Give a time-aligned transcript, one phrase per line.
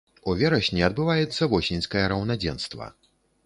[0.31, 2.93] У верасні адбываецца восеньскае раўнадзенства.